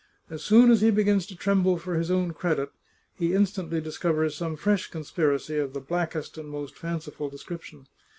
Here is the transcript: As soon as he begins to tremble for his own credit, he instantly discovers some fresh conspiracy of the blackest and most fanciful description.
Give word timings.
As 0.31 0.41
soon 0.43 0.71
as 0.71 0.81
he 0.81 0.89
begins 0.89 1.27
to 1.27 1.35
tremble 1.35 1.77
for 1.77 1.93
his 1.93 2.09
own 2.09 2.33
credit, 2.33 2.71
he 3.13 3.35
instantly 3.35 3.79
discovers 3.79 4.33
some 4.35 4.55
fresh 4.55 4.87
conspiracy 4.89 5.59
of 5.59 5.73
the 5.73 5.79
blackest 5.79 6.39
and 6.39 6.49
most 6.49 6.75
fanciful 6.75 7.29
description. 7.29 7.85